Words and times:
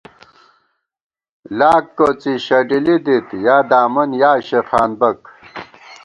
لاک 1.57 1.85
کوڅی 1.97 2.33
شڈِلِی 2.45 2.95
دِت 3.05 3.27
یادامن 3.45 4.09
یا 4.21 4.31
شېخانبَک 4.47 5.19